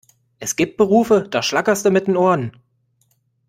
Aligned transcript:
Es 0.39 0.55
gibt 0.55 0.77
Berufe, 0.77 1.27
da 1.29 1.43
schlackerste 1.43 1.91
mit 1.91 2.07
den 2.07 2.17
Ohren! 2.17 2.57